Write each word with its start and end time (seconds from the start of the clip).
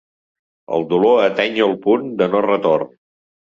El 0.77 0.85
dolor 0.93 1.19
ateny 1.27 1.61
el 1.67 1.77
punt 1.85 2.11
de 2.23 2.31
no 2.35 2.45
retorn. 2.49 2.93